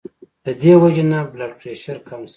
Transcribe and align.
د 0.45 0.47
دې 0.61 0.73
وجې 0.81 1.03
نه 1.11 1.19
بلډ 1.31 1.51
پرېشر 1.59 1.97
کم 2.07 2.21
شي 2.27 2.29